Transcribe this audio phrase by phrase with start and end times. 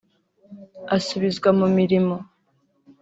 [0.95, 2.15] asubizwa mu mirimo